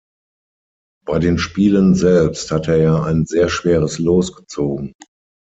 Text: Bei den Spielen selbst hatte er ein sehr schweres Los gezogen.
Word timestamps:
Bei 1.05 1.19
den 1.19 1.37
Spielen 1.37 1.93
selbst 1.93 2.49
hatte 2.49 2.75
er 2.75 3.03
ein 3.03 3.27
sehr 3.27 3.49
schweres 3.49 3.99
Los 3.99 4.35
gezogen. 4.35 4.93